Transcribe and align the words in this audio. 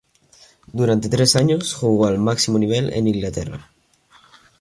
Durante 0.73 1.09
tres 1.09 1.35
años 1.35 1.75
jugó 1.75 2.07
al 2.07 2.17
máximo 2.17 2.57
nivel 2.57 2.91
en 2.91 3.07
Inglaterra. 3.07 3.69